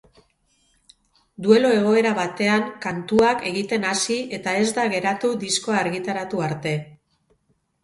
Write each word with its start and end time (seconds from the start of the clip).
Duelo 1.47 1.69
egoera 1.81 2.13
batean 2.19 2.65
kantuak 2.87 3.45
egiten 3.51 3.87
hasi 3.91 4.19
eta 4.39 4.57
ez 4.65 4.65
da 4.81 4.89
geratu 4.97 5.33
diskoa 5.47 5.79
argitaratu 5.85 6.45
arte. 6.51 6.77